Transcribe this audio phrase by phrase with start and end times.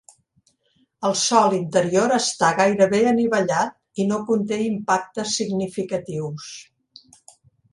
[1.09, 6.51] El sòl interior està gairebé anivellat i no conté impactes significatius.